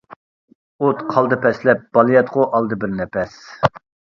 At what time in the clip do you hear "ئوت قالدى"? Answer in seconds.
0.85-1.39